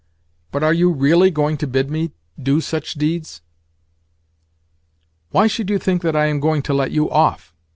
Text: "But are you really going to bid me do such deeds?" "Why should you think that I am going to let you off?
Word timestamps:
"But 0.49 0.63
are 0.63 0.73
you 0.73 0.91
really 0.91 1.29
going 1.29 1.57
to 1.57 1.67
bid 1.67 1.91
me 1.91 2.11
do 2.41 2.59
such 2.59 2.95
deeds?" 2.95 3.43
"Why 5.29 5.45
should 5.45 5.69
you 5.69 5.77
think 5.77 6.01
that 6.01 6.15
I 6.15 6.25
am 6.25 6.39
going 6.39 6.63
to 6.63 6.73
let 6.73 6.89
you 6.89 7.07
off? 7.11 7.53